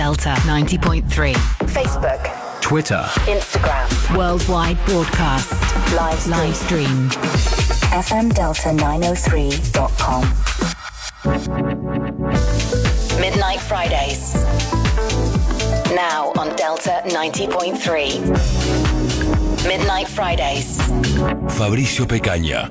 [0.00, 1.34] Delta 90.3.
[1.68, 2.22] Facebook,
[2.62, 3.04] Twitter.
[3.28, 3.84] Instagram,
[4.16, 5.52] Worldwide broadcast.
[5.94, 7.10] live stream, Live stream.
[8.08, 10.22] fmdelta903.com.
[13.20, 14.32] Midnight Fridays.
[15.94, 19.66] Now on Delta 90.3.
[19.68, 20.78] Midnight Fridays.
[21.58, 22.70] Fabricio Pecanha.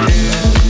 [0.00, 0.69] Bye.